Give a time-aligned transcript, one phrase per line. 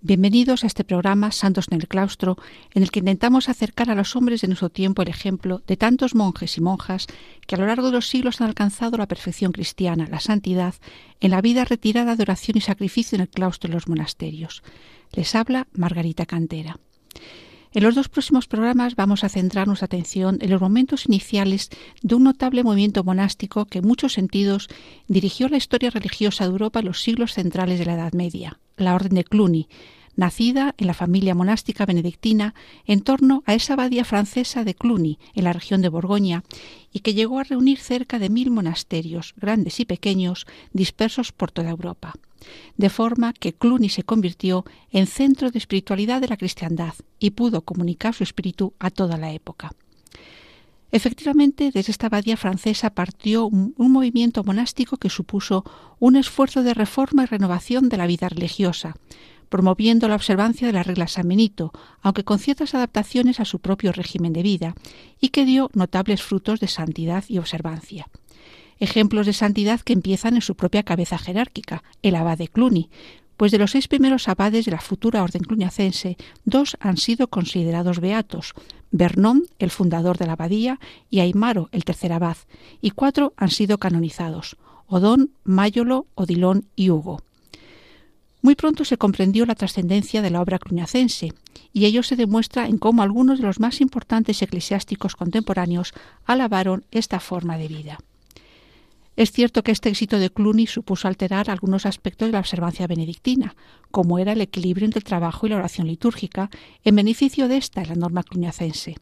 [0.00, 2.36] bienvenidos a este programa Santos en el Claustro,
[2.74, 6.14] en el que intentamos acercar a los hombres de nuestro tiempo el ejemplo de tantos
[6.14, 7.06] monjes y monjas
[7.46, 10.74] que a lo largo de los siglos han alcanzado la perfección cristiana, la santidad,
[11.20, 14.62] en la vida retirada de oración y sacrificio en el claustro de los monasterios.
[15.12, 16.78] Les habla Margarita Cantera.
[17.72, 21.68] En los dos próximos programas vamos a centrar nuestra atención en los momentos iniciales
[22.02, 24.68] de un notable movimiento monástico que en muchos sentidos
[25.06, 28.94] dirigió la historia religiosa de Europa en los siglos centrales de la Edad Media, la
[28.94, 29.68] Orden de Cluny,
[30.18, 32.54] nacida en la familia monástica benedictina
[32.86, 36.42] en torno a esa abadía francesa de Cluny, en la región de Borgoña,
[36.92, 41.70] y que llegó a reunir cerca de mil monasterios, grandes y pequeños, dispersos por toda
[41.70, 42.14] Europa.
[42.76, 47.62] De forma que Cluny se convirtió en centro de espiritualidad de la cristiandad y pudo
[47.62, 49.70] comunicar su espíritu a toda la época.
[50.90, 55.64] Efectivamente, desde esta abadía francesa partió un, movimiento monástico que supuso
[56.00, 58.96] un esfuerzo de reforma y renovación de la vida religiosa,
[59.48, 63.92] promoviendo la observancia de la regla San Benito, aunque con ciertas adaptaciones a su propio
[63.92, 64.74] régimen de vida,
[65.20, 68.08] y que dio notables frutos de santidad y observancia.
[68.80, 72.90] Ejemplos de santidad que empiezan en su propia cabeza jerárquica, el abad de Cluny,
[73.36, 78.00] pues de los seis primeros abades de la futura orden cluniacense, dos han sido considerados
[78.00, 78.54] beatos,
[78.90, 82.36] Bernón, el fundador de la abadía, y Aymaro, el tercer abad,
[82.80, 84.56] y cuatro han sido canonizados,
[84.86, 87.22] Odón, Mayolo, Odilón y Hugo.
[88.40, 91.32] Muy pronto se comprendió la trascendencia de la obra cluniacense,
[91.72, 95.92] y ello se demuestra en cómo algunos de los más importantes eclesiásticos contemporáneos
[96.24, 97.98] alabaron esta forma de vida.
[99.16, 103.56] Es cierto que este éxito de Cluny supuso alterar algunos aspectos de la observancia benedictina,
[103.90, 106.50] como era el equilibrio entre el trabajo y la oración litúrgica,
[106.84, 108.94] en beneficio de esta, la norma cluniacense.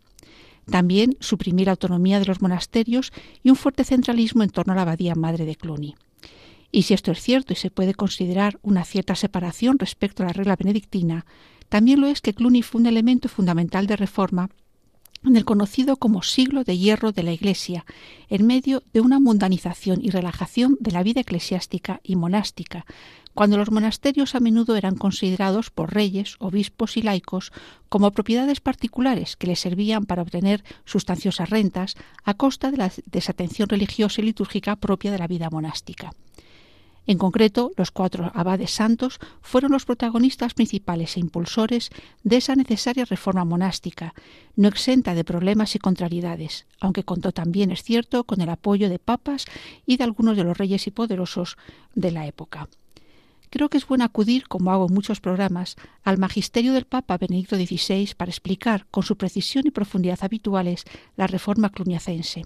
[0.71, 4.83] También suprimir la autonomía de los monasterios y un fuerte centralismo en torno a la
[4.83, 5.95] abadía madre de Cluny.
[6.77, 10.35] Y si esto es cierto y se puede considerar una cierta separación respecto a la
[10.35, 11.25] regla benedictina,
[11.71, 14.51] también lo es que Cluny fue un elemento fundamental de reforma
[15.25, 17.87] en el conocido como siglo de hierro de la Iglesia,
[18.29, 22.85] en medio de una mundanización y relajación de la vida eclesiástica y monástica,
[23.33, 27.53] cuando los monasterios a menudo eran considerados por reyes, obispos y laicos
[27.89, 33.71] como propiedades particulares que les servían para obtener sustanciosas rentas a costa de la desatención
[33.71, 36.13] religiosa y litúrgica propia de la vida monástica.
[37.07, 41.91] En concreto, los cuatro abades santos fueron los protagonistas principales e impulsores
[42.25, 44.15] de esa necesaria reforma monástica,
[44.57, 48.99] no exenta de problemas y contrariedades, aunque contó también, es cierto, con el apoyo de
[48.99, 49.45] papas
[49.87, 51.57] y de algunos de los reyes y poderosos
[51.95, 52.69] de la época.
[53.51, 57.57] Creo que es bueno acudir, como hago en muchos programas, al magisterio del Papa Benedicto
[57.57, 60.85] XVI para explicar, con su precisión y profundidad habituales,
[61.17, 62.45] la reforma cluniacense,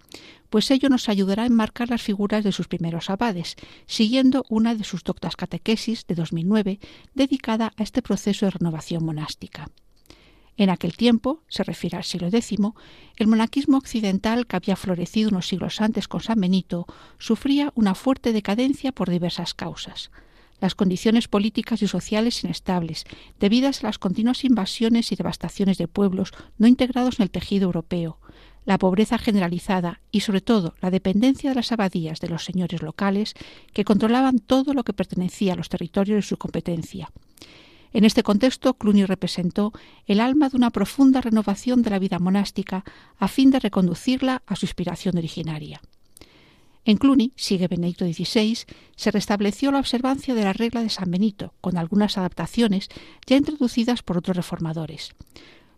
[0.51, 3.57] pues ello nos ayudará a enmarcar las figuras de sus primeros abades,
[3.87, 6.81] siguiendo una de sus doctas catequesis de 2009
[7.15, 9.71] dedicada a este proceso de renovación monástica.
[10.57, 12.59] En aquel tiempo, se refiere al siglo X,
[13.17, 16.85] el monaquismo occidental, que había florecido unos siglos antes con San Benito,
[17.19, 20.11] sufría una fuerte decadencia por diversas causas
[20.61, 23.05] las condiciones políticas y sociales inestables,
[23.39, 28.19] debidas a las continuas invasiones y devastaciones de pueblos no integrados en el tejido europeo,
[28.65, 33.35] la pobreza generalizada y, sobre todo, la dependencia de las abadías de los señores locales
[33.73, 37.11] que controlaban todo lo que pertenecía a los territorios de su competencia.
[37.93, 39.73] En este contexto, Cluny representó
[40.07, 42.85] el alma de una profunda renovación de la vida monástica
[43.19, 45.81] a fin de reconducirla a su inspiración originaria.
[46.85, 48.59] En Cluny, sigue Benedicto XVI,
[48.97, 52.89] se restableció la observancia de la regla de San Benito, con algunas adaptaciones
[53.27, 55.15] ya introducidas por otros reformadores.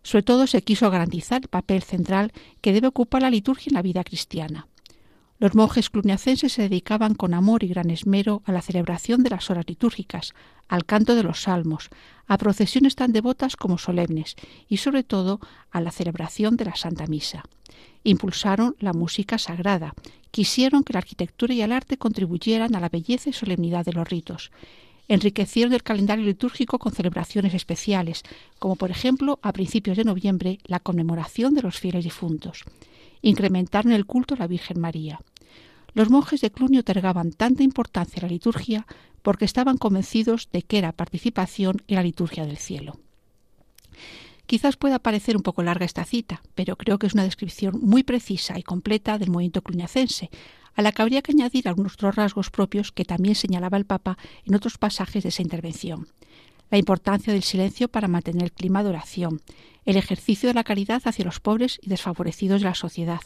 [0.03, 3.83] Sobre todo se quiso garantizar el papel central que debe ocupar la liturgia en la
[3.83, 4.69] vida cristiana.
[5.43, 9.51] Los monjes cluniacenses se dedicaban con amor y gran esmero a la celebración de las
[9.51, 10.35] horas litúrgicas,
[10.69, 11.91] al canto de los salmos,
[12.29, 14.37] a procesiones tan devotas como solemnes
[14.69, 15.41] y sobre todo
[15.73, 17.43] a la celebración de la Santa Misa.
[18.05, 19.95] Impulsaron la música sagrada,
[20.31, 24.09] quisieron que la arquitectura y el arte contribuyeran a la belleza y solemnidad de los
[24.09, 24.53] ritos.
[25.09, 28.23] Enriquecieron el calendario litúrgico con celebraciones especiales,
[28.61, 32.63] como por ejemplo a principios de noviembre la conmemoración de los fieles difuntos.
[33.23, 35.19] Incrementaron el culto a la Virgen María.
[35.95, 38.87] Los monjes de Cluny otorgaban tanta importancia a la liturgia
[39.23, 42.99] porque estaban convencidos de que era participación en la liturgia del cielo.
[44.47, 48.03] Quizás pueda parecer un poco larga esta cita, pero creo que es una descripción muy
[48.03, 50.31] precisa y completa del movimiento cluniacense,
[50.75, 54.19] a la que habría que añadir algunos otros rasgos propios que también señalaba el Papa
[54.45, 56.09] en otros pasajes de esa intervención.
[56.71, 59.43] La importancia del silencio para mantener el clima de oración,
[59.85, 63.21] el ejercicio de la caridad hacia los pobres y desfavorecidos de la sociedad,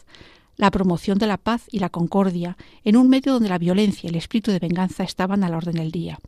[0.57, 4.09] la promoción de la paz y la concordia en un medio donde la violencia y
[4.09, 6.19] el espíritu de venganza estaban a la orden del día,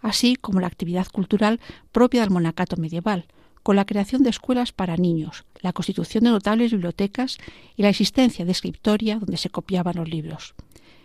[0.00, 3.26] así como la actividad cultural propia del monacato medieval,
[3.62, 7.38] con la creación de escuelas para niños, la constitución de notables bibliotecas
[7.76, 10.54] y la existencia de escriptoria donde se copiaban los libros.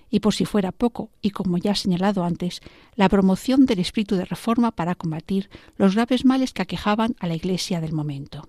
[0.09, 2.61] Y por si fuera poco, y como ya he señalado antes,
[2.95, 7.35] la promoción del espíritu de reforma para combatir los graves males que aquejaban a la
[7.35, 8.47] Iglesia del momento.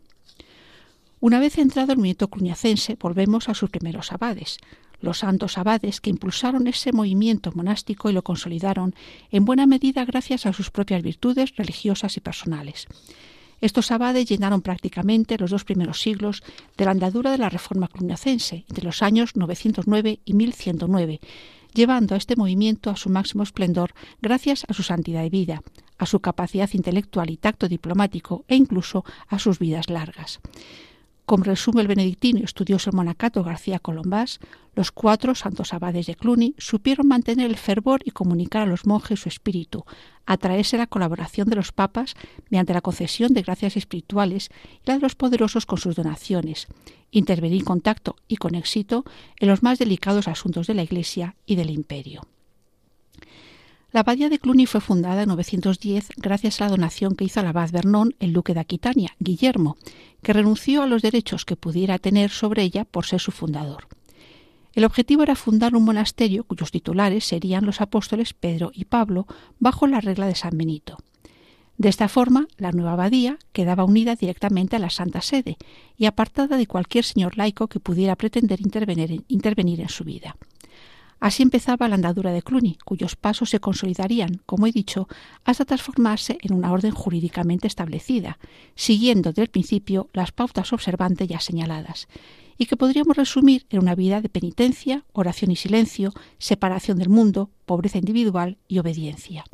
[1.25, 4.59] Una vez entrado el movimiento cluniacense, volvemos a sus primeros abades,
[5.01, 8.95] los santos abades que impulsaron ese movimiento monástico y lo consolidaron
[9.31, 12.89] en buena medida gracias a sus propias virtudes religiosas y personales.
[13.63, 16.43] Estos abades llenaron prácticamente los dos primeros siglos
[16.77, 21.21] de la andadura de la Reforma cluniacense, entre los años 909 y 1109,
[21.73, 25.63] llevando a este movimiento a su máximo esplendor gracias a su santidad de vida,
[25.97, 30.41] a su capacidad intelectual y tacto diplomático e incluso a sus vidas largas.
[31.27, 34.41] Como resume el benedictino y estudioso monacato García Colombás,
[34.75, 39.21] los cuatro santos abades de Cluny supieron mantener el fervor y comunicar a los monjes
[39.21, 39.85] su espíritu,
[40.27, 42.15] atraerse la colaboración de los papas
[42.51, 44.51] mediante la concesión de gracias espirituales
[44.83, 46.67] y la de los poderosos con sus donaciones,
[47.11, 49.05] intervenir con tacto y con éxito
[49.41, 52.27] en los más delicados asuntos de la Iglesia y del imperio.
[53.95, 57.47] La abadía de Cluny fue fundada en 910 gracias a la donación que hizo al
[57.47, 59.77] abad Vernon el duque de Aquitania, Guillermo,
[60.25, 63.87] que renunció a los derechos que pudiera tener sobre ella por ser su fundador.
[64.73, 69.29] El objetivo era fundar un monasterio cuyos titulares serían los apóstoles Pedro y Pablo
[69.61, 70.99] bajo la regla de San Benito.
[71.77, 75.57] De esta forma, la nueva abadía quedaba unida directamente a la Santa Sede
[75.97, 80.37] y apartada de cualquier señor laico que pudiera pretender intervenir en su vida.
[81.25, 85.09] Así empezaba la andadura de Cluny, cuyos pasos se consolidarían, como he dicho,
[85.47, 88.39] hasta transformarse en una orden jurídicamente establecida,
[88.75, 92.09] siguiendo desde el principio las pautas observantes ya señaladas,
[92.59, 97.49] y que podríamos resumir en una vida de penitencia, oración y silencio, separación del mundo,
[97.65, 99.47] pobreza individual y obediencia.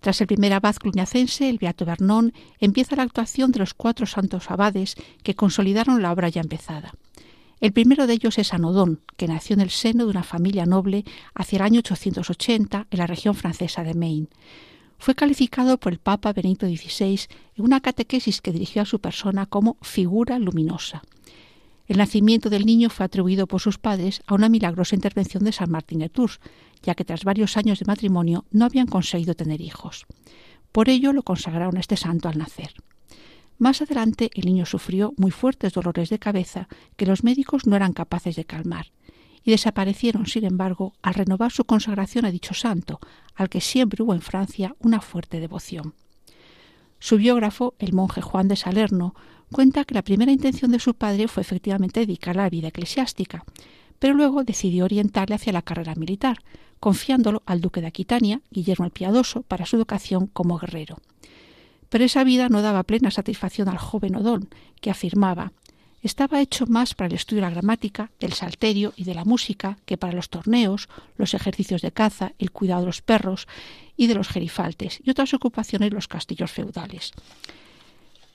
[0.00, 4.50] Tras el primer abad cluñacense, el Beato Bernón, empieza la actuación de los cuatro santos
[4.50, 6.94] abades que consolidaron la obra ya empezada.
[7.60, 11.04] El primero de ellos es Anodón, que nació en el seno de una familia noble
[11.34, 14.28] hacia el año 880 en la región francesa de Maine.
[14.98, 17.20] Fue calificado por el Papa Benito XVI
[17.56, 21.02] en una catequesis que dirigió a su persona como figura luminosa.
[21.88, 25.70] El nacimiento del niño fue atribuido por sus padres a una milagrosa intervención de San
[25.70, 26.38] Martín de Tours,
[26.82, 30.06] ya que tras varios años de matrimonio no habían conseguido tener hijos.
[30.70, 32.74] Por ello lo consagraron a este santo al nacer.
[33.58, 37.92] Más adelante el niño sufrió muy fuertes dolores de cabeza que los médicos no eran
[37.92, 38.92] capaces de calmar,
[39.42, 43.00] y desaparecieron, sin embargo, al renovar su consagración a dicho santo,
[43.34, 45.94] al que siempre hubo en Francia una fuerte devoción.
[47.00, 49.14] Su biógrafo, el monje Juan de Salerno,
[49.52, 53.44] cuenta que la primera intención de su padre fue efectivamente dedicarla a la vida eclesiástica,
[53.98, 56.38] pero luego decidió orientarle hacia la carrera militar,
[56.78, 60.98] confiándolo al duque de Aquitania, Guillermo el Piadoso, para su educación como guerrero.
[61.88, 64.48] Pero esa vida no daba plena satisfacción al joven Odón,
[64.80, 65.52] que afirmaba
[66.02, 69.78] estaba hecho más para el estudio de la gramática, del salterio y de la música
[69.84, 73.48] que para los torneos, los ejercicios de caza, el cuidado de los perros
[73.96, 77.12] y de los gerifaltes y otras ocupaciones en los castillos feudales.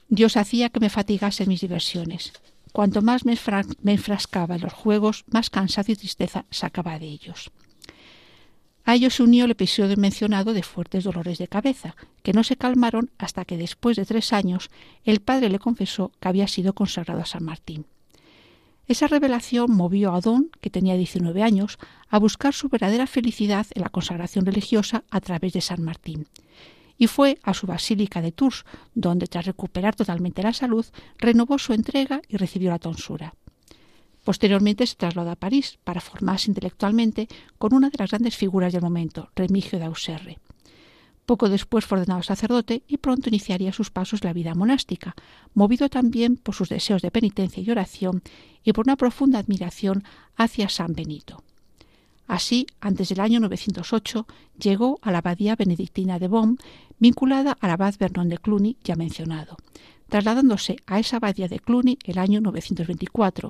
[0.10, 2.34] Dios hacía que me fatigasen mis diversiones.
[2.74, 3.38] Cuanto más me,
[3.86, 7.52] enfrascaba en los juegos, más cansancio y tristeza sacaba de ellos.
[8.86, 12.58] A ello se unió el episodio mencionado de fuertes dolores de cabeza, que no se
[12.58, 14.70] calmaron hasta que después de tres años
[15.06, 17.86] el padre le confesó que había sido consagrado a San Martín.
[18.86, 23.82] Esa revelación movió a Don, que tenía 19 años, a buscar su verdadera felicidad en
[23.84, 26.28] la consagración religiosa a través de San Martín.
[26.98, 30.86] Y fue a su basílica de Tours, donde, tras recuperar totalmente la salud,
[31.18, 33.34] renovó su entrega y recibió la tonsura.
[34.24, 37.28] Posteriormente se trasladó a París para formarse intelectualmente
[37.58, 40.40] con una de las grandes figuras del momento, Remigio de Auxerre.
[41.26, 45.16] Poco después fue ordenado sacerdote y pronto iniciaría sus pasos la vida monástica,
[45.54, 48.22] movido también por sus deseos de penitencia y oración
[48.64, 50.04] y por una profunda admiración
[50.36, 51.44] hacia San Benito.
[52.28, 54.26] Así, antes del año 908,
[54.58, 56.58] llegó a la abadía benedictina de Bonn,
[56.98, 59.58] vinculada al abad Vernon de Cluny ya mencionado,
[60.08, 63.50] trasladándose a esa abadía de Cluny el año 924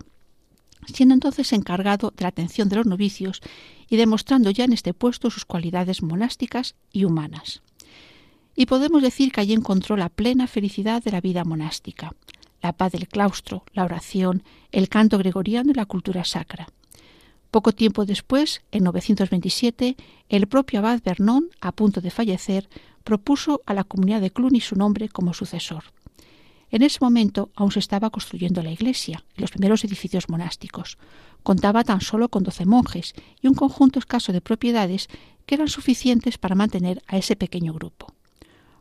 [0.91, 3.41] siendo entonces encargado de la atención de los novicios
[3.89, 7.61] y demostrando ya en este puesto sus cualidades monásticas y humanas.
[8.55, 12.13] Y podemos decir que allí encontró la plena felicidad de la vida monástica,
[12.61, 16.67] la paz del claustro, la oración, el canto gregoriano y la cultura sacra.
[17.51, 19.95] Poco tiempo después, en 927,
[20.29, 22.67] el propio abad Vernon, a punto de fallecer,
[23.03, 25.83] propuso a la comunidad de Cluny su nombre como sucesor.
[26.73, 30.97] En ese momento aún se estaba construyendo la iglesia y los primeros edificios monásticos.
[31.43, 35.07] Contaba tan solo con doce monjes y un conjunto escaso de propiedades
[35.45, 38.07] que eran suficientes para mantener a ese pequeño grupo.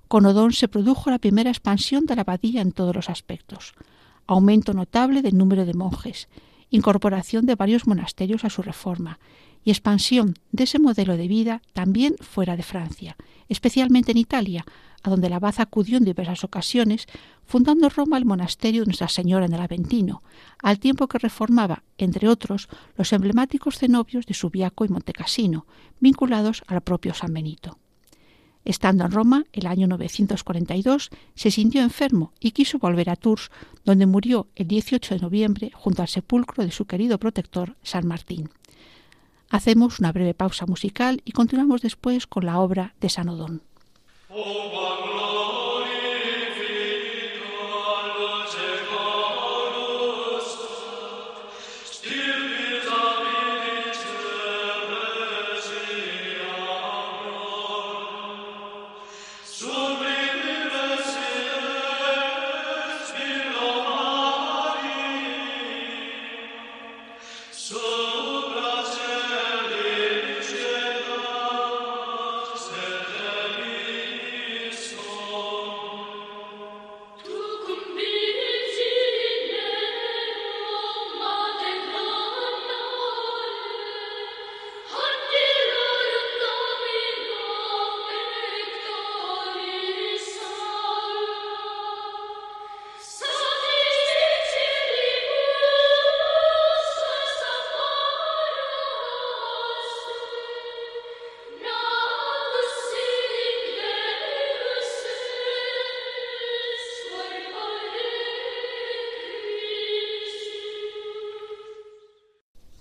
[0.09, 3.75] Con Odón se produjo la primera expansión de la abadía en todos los aspectos.
[4.27, 6.29] Aumento notable del número de monjes,
[6.71, 9.19] incorporación de varios monasterios a su reforma
[9.65, 13.19] y expansión de ese modelo de vida también fuera de Francia,
[13.51, 14.65] especialmente en Italia,
[15.03, 17.07] a donde la abad acudió en diversas ocasiones,
[17.45, 20.23] fundando en Roma el monasterio de Nuestra Señora en el Aventino,
[20.63, 25.67] al tiempo que reformaba, entre otros, los emblemáticos cenobios de Subiaco y Montecassino,
[26.01, 27.79] vinculados al propio San Benito.
[28.65, 33.51] Estando en Roma, el año 942, se sintió enfermo y quiso volver a Tours,
[33.85, 38.51] donde murió el 18 de noviembre junto al sepulcro de su querido protector, San Martín.
[39.51, 43.63] Hacemos una breve pausa musical y continuamos después con la obra de San Odón.
[44.35, 45.12] Oh, one.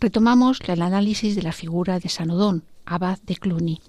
[0.02, 3.80] Retomamos el análisis de la figura de Sanodón, abad de Cluny.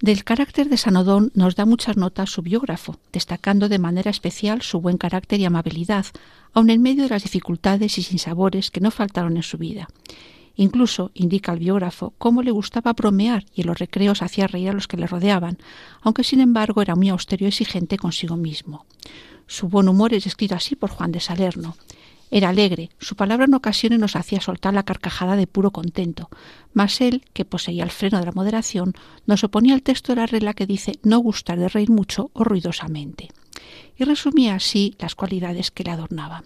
[0.00, 4.80] Del carácter de Sanodón nos da muchas notas su biógrafo, destacando de manera especial su
[4.80, 6.06] buen carácter y amabilidad,
[6.54, 9.86] aun en medio de las dificultades y sinsabores que no faltaron en su vida.
[10.56, 14.72] Incluso indica el biógrafo cómo le gustaba bromear y en los recreos hacía reír a
[14.72, 15.58] los que le rodeaban,
[16.00, 18.86] aunque sin embargo era muy austero y exigente consigo mismo.
[19.46, 21.76] Su buen humor es escrito así por Juan de Salerno.
[22.34, 26.30] Era alegre, su palabra en ocasiones nos hacía soltar la carcajada de puro contento,
[26.72, 28.94] mas él, que poseía el freno de la moderación,
[29.26, 32.42] nos oponía al texto de la regla que dice no gustar de reír mucho o
[32.42, 33.28] ruidosamente,
[33.98, 36.44] y resumía así las cualidades que le adornaban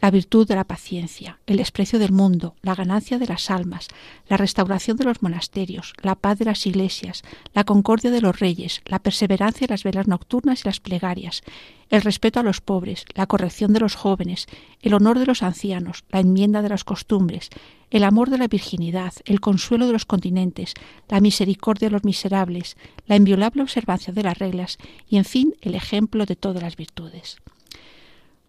[0.00, 3.88] la virtud de la paciencia, el desprecio del mundo, la ganancia de las almas,
[4.28, 7.22] la restauración de los monasterios, la paz de las iglesias,
[7.54, 11.42] la concordia de los reyes, la perseverancia en las velas nocturnas y las plegarias,
[11.88, 14.46] el respeto a los pobres, la corrección de los jóvenes,
[14.82, 17.50] el honor de los ancianos, la enmienda de las costumbres,
[17.90, 20.74] el amor de la virginidad, el consuelo de los continentes,
[21.08, 22.76] la misericordia de los miserables,
[23.06, 27.38] la inviolable observancia de las reglas y, en fin, el ejemplo de todas las virtudes.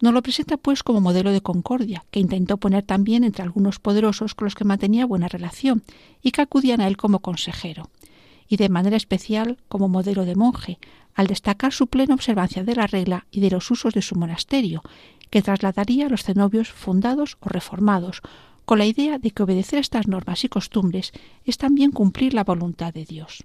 [0.00, 4.34] Nos lo presenta pues como modelo de concordia, que intentó poner también entre algunos poderosos
[4.34, 5.82] con los que mantenía buena relación
[6.22, 7.90] y que acudían a él como consejero,
[8.48, 10.78] y de manera especial como modelo de monje,
[11.14, 14.82] al destacar su plena observancia de la regla y de los usos de su monasterio,
[15.30, 18.22] que trasladaría a los cenobios fundados o reformados,
[18.64, 21.12] con la idea de que obedecer estas normas y costumbres
[21.44, 23.44] es también cumplir la voluntad de Dios.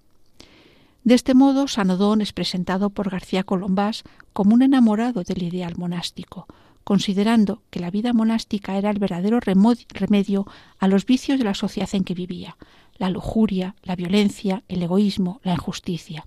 [1.04, 6.48] De este modo, Sanodón es presentado por García Colombás como un enamorado del ideal monástico,
[6.86, 10.48] considerando que la vida monástica era el verdadero remedio
[10.80, 12.56] a los vicios de la sociedad en que vivía,
[12.98, 16.26] la lujuria, la violencia, el egoísmo, la injusticia,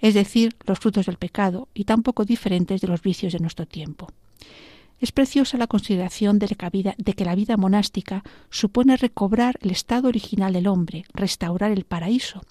[0.00, 3.66] es decir, los frutos del pecado y tan poco diferentes de los vicios de nuestro
[3.66, 4.08] tiempo.
[5.00, 10.66] Es preciosa la consideración de que la vida monástica supone recobrar el estado original del
[10.66, 12.42] hombre, restaurar el paraíso,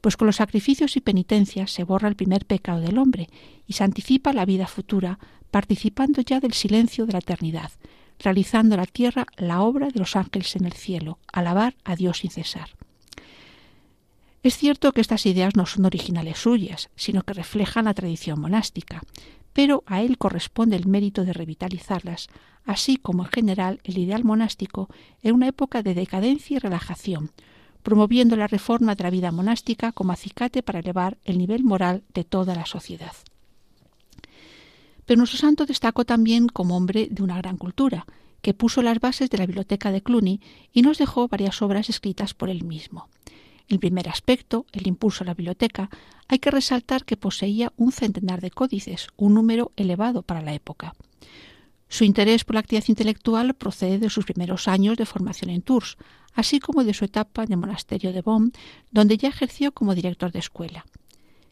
[0.00, 3.28] pues con los sacrificios y penitencias se borra el primer pecado del hombre
[3.66, 5.18] y se anticipa la vida futura,
[5.50, 7.72] participando ya del silencio de la eternidad,
[8.18, 12.18] realizando en la tierra la obra de los ángeles en el cielo, alabar a Dios
[12.18, 12.70] sin cesar.
[14.42, 19.02] Es cierto que estas ideas no son originales suyas, sino que reflejan la tradición monástica,
[19.52, 22.28] pero a él corresponde el mérito de revitalizarlas,
[22.64, 24.88] así como en general el ideal monástico
[25.22, 27.32] en una época de decadencia y relajación,
[27.82, 32.24] promoviendo la reforma de la vida monástica como acicate para elevar el nivel moral de
[32.24, 33.12] toda la sociedad.
[35.06, 38.06] Pero nuestro santo destacó también como hombre de una gran cultura,
[38.42, 40.40] que puso las bases de la biblioteca de Cluny
[40.72, 43.08] y nos dejó varias obras escritas por él mismo.
[43.68, 45.90] El primer aspecto, el impulso a la biblioteca,
[46.26, 50.94] hay que resaltar que poseía un centenar de códices, un número elevado para la época.
[51.88, 55.96] Su interés por la actividad intelectual procede de sus primeros años de formación en Tours,
[56.34, 58.52] así como de su etapa en el monasterio de Bonn,
[58.90, 60.84] donde ya ejerció como director de escuela.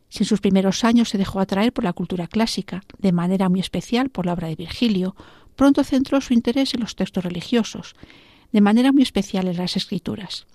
[0.08, 3.60] Si en sus primeros años se dejó atraer por la cultura clásica, de manera muy
[3.60, 5.14] especial por la obra de Virgilio,
[5.56, 7.94] pronto centró su interés en los textos religiosos,
[8.52, 10.46] de manera muy especial en las escrituras.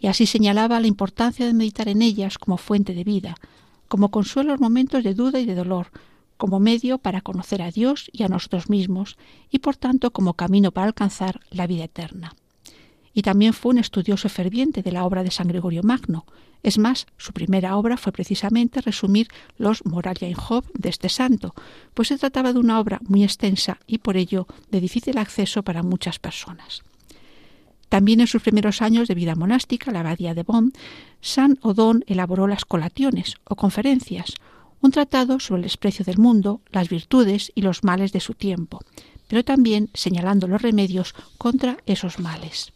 [0.00, 3.36] Y así señalaba la importancia de meditar en ellas como fuente de vida,
[3.86, 5.90] como consuelo en momentos de duda y de dolor,
[6.36, 9.16] como medio para conocer a Dios y a nosotros mismos,
[9.50, 12.34] y por tanto como camino para alcanzar la vida eterna
[13.12, 16.26] y también fue un estudioso ferviente de la obra de San Gregorio Magno.
[16.62, 21.54] Es más, su primera obra fue precisamente resumir los Moralia in Job de este santo,
[21.94, 25.82] pues se trataba de una obra muy extensa y por ello de difícil acceso para
[25.82, 26.82] muchas personas.
[27.88, 30.72] También en sus primeros años de vida monástica, la abadía de Bonn,
[31.20, 34.34] San Odón elaboró las colaciones o conferencias,
[34.80, 38.80] un tratado sobre el desprecio del mundo, las virtudes y los males de su tiempo,
[39.26, 42.72] pero también señalando los remedios contra esos males.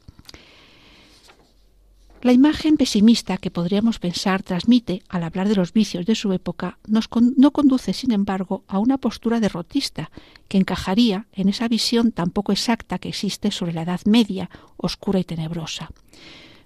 [2.23, 6.79] La imagen pesimista que podríamos pensar transmite, al hablar de los vicios de su época,
[6.87, 10.13] no conduce, sin embargo, a una postura derrotista
[10.47, 15.19] que encajaría en esa visión tan poco exacta que existe sobre la Edad Media, oscura
[15.19, 15.91] y tenebrosa.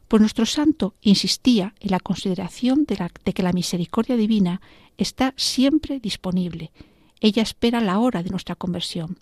[0.08, 4.60] Pues nuestro santo insistía en la consideración de, que la misericordia divina
[4.98, 6.70] está siempre disponible.
[7.20, 9.16] Ella espera la hora de nuestra conversión.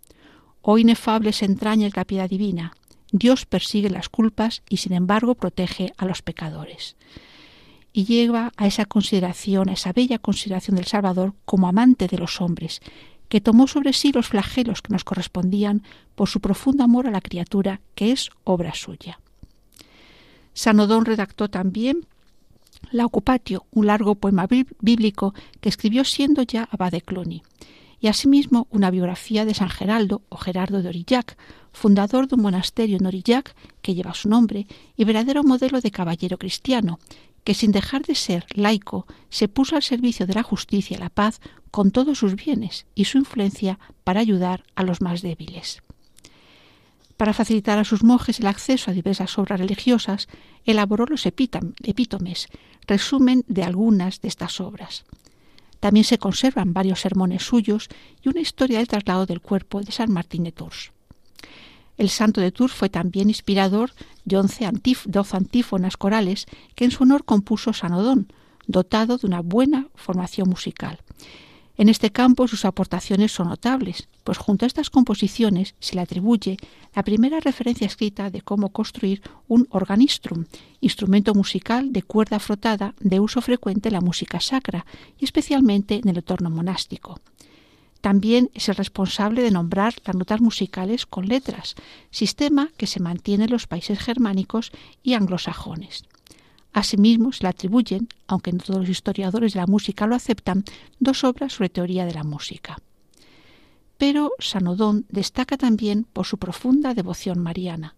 [0.63, 2.75] Oh inefables entrañas la piedad divina,
[3.17, 6.97] Dios persigue las culpas y sin embargo protege a los pecadores.
[7.93, 12.41] Y lleva a esa consideración, a esa bella consideración del Salvador como amante de los
[12.41, 12.81] hombres,
[13.29, 15.85] que tomó sobre sí los flagelos que nos correspondían
[16.17, 19.21] por su profundo amor a la criatura, que es obra suya.
[20.53, 22.09] San Odón redactó también
[22.91, 24.49] La Ocupatio, un largo poema
[24.81, 27.01] bíblico que escribió siendo ya abad de
[28.05, 31.39] y asimismo una biografía de San Geraldo o Gerardo de Orillac,
[31.73, 36.37] fundador de un monasterio en Orillac que lleva su nombre y verdadero modelo de caballero
[36.37, 36.99] cristiano,
[37.45, 41.09] que sin dejar de ser laico se puso al servicio de la justicia y la
[41.09, 41.41] paz
[41.71, 45.83] con todos sus bienes y su influencia para ayudar a los más débiles.
[47.17, 50.29] Para facilitar a sus monjes el acceso a diversas obras religiosas,
[50.67, 52.49] elaboró los epítomes,
[52.87, 55.07] resumen de algunas de estas obras.
[55.85, 57.91] También se conservan varios sermones suyos
[58.23, 60.93] y una historia del traslado del cuerpo de San Martín de Tours.
[61.99, 63.91] El santo de Tours fue también inspirador
[64.25, 68.33] de once, antífonas corales que en su honor compuso San Odón,
[68.67, 71.01] dotado de una buena formación musical.
[71.77, 76.57] En este campo sus aportaciones son notables, pues junto a estas composiciones se le atribuye
[76.95, 80.45] la primera referencia escrita de cómo construir un organistrum,
[80.81, 84.87] instrumento musical de cuerda frotada de uso frecuente en la música sacra
[85.19, 87.21] y especialmente en el entorno monástico.
[88.01, 91.75] También es el responsable de nombrar las notas musicales con letras,
[92.11, 94.71] sistema que se mantiene en los países germánicos
[95.03, 96.05] y anglosajones.
[96.75, 100.65] Asimismo, se le atribuyen, aunque no todos los historiadores de la música lo aceptan,
[100.99, 102.77] dos obras sobre teoría de la música.
[103.97, 107.95] Pero Sanodón destaca también por su profunda devoción mariana,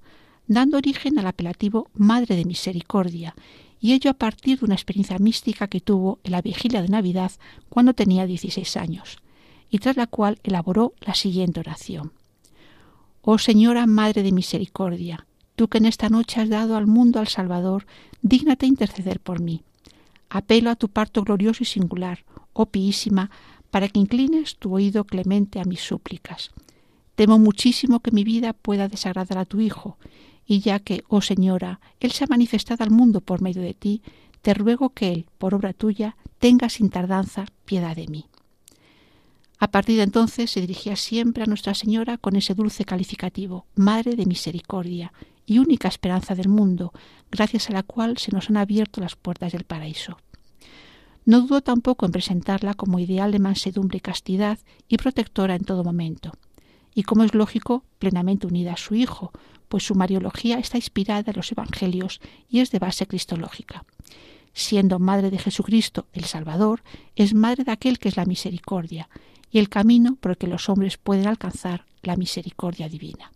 [0.46, 3.34] dando origen al apelativo Madre de Misericordia,
[3.80, 7.32] y ello a partir de una experiencia mística que tuvo en la vigilia de Navidad
[7.70, 9.16] cuando tenía 16 años,
[9.70, 12.12] y tras la cual elaboró la siguiente oración.
[13.22, 17.28] Oh Señora Madre de Misericordia, tú que en esta noche has dado al mundo al
[17.28, 17.86] Salvador,
[18.22, 19.62] dígnate interceder por mí.
[20.28, 23.30] Apelo a tu parto glorioso y singular, oh Piísima,
[23.70, 26.52] para que inclines tu oído clemente a mis súplicas.
[27.14, 29.96] Temo muchísimo que mi vida pueda desagradar a tu Hijo,
[30.46, 34.02] y ya que, oh Señora, Él se ha manifestado al mundo por medio de ti,
[34.42, 38.26] te ruego que Él, por obra tuya, tenga sin tardanza piedad de mí.
[39.58, 44.14] A partir de entonces se dirigía siempre a Nuestra Señora con ese dulce calificativo, Madre
[44.14, 45.12] de Misericordia,
[45.46, 46.92] y única esperanza del mundo,
[47.30, 50.18] gracias a la cual se nos han abierto las puertas del paraíso.
[51.24, 55.84] No dudo tampoco en presentarla como ideal de mansedumbre y castidad y protectora en todo
[55.84, 56.32] momento,
[56.94, 59.30] y como es lógico, plenamente unida a su Hijo,
[59.68, 63.84] pues su mariología está inspirada en los Evangelios y es de base cristológica.
[64.54, 66.82] Siendo madre de Jesucristo, el Salvador,
[67.14, 69.10] es madre de aquel que es la misericordia,
[69.50, 73.30] y el camino por el que los hombres pueden alcanzar la misericordia divina.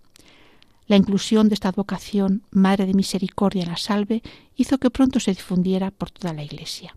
[0.90, 4.24] La inclusión de esta advocación, Madre de Misericordia la salve,
[4.56, 6.96] hizo que pronto se difundiera por toda la Iglesia.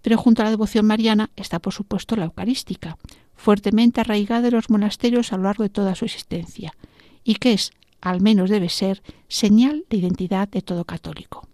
[0.00, 2.96] Pero junto a la devoción mariana está, por supuesto, la Eucarística,
[3.36, 6.72] fuertemente arraigada en los monasterios a lo largo de toda su existencia,
[7.24, 11.46] y que es, al menos debe ser, señal de identidad de todo católico.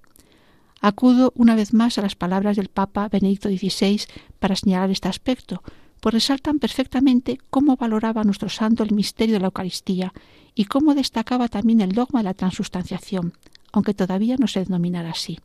[0.81, 4.03] Acudo una vez más a las palabras del Papa Benedicto XVI
[4.39, 5.65] para señalar este aspecto,
[6.05, 10.13] pues resaltan perfectamente cómo valoraba nuestro santo el misterio de la Eucaristía
[10.55, 13.33] y cómo destacaba también el dogma de la transustanciación,
[13.73, 15.39] aunque todavía no se denominara así.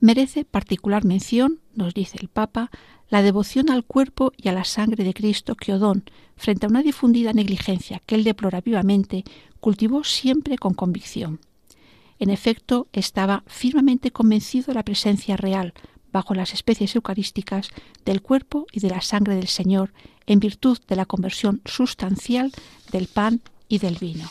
[0.00, 2.70] Merece particular mención, nos dice el Papa,
[3.08, 6.04] la devoción al cuerpo y a la sangre de Cristo que Odón,
[6.36, 9.24] frente a una difundida negligencia que él deplora vivamente,
[9.60, 11.40] cultivó siempre con convicción.
[12.18, 15.72] En efecto, estaba firmemente convencido de la presencia real,
[16.16, 17.68] bajo las especies eucarísticas,
[18.06, 19.92] del cuerpo y de la sangre del Señor,
[20.26, 22.52] en virtud de la conversión sustancial
[22.90, 24.26] del pan y del vino.